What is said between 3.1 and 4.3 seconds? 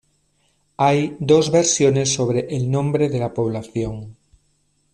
la población.